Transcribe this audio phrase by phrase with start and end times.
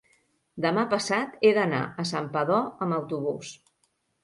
[0.63, 3.55] demà passat he d'anar a Santpedor amb autobús.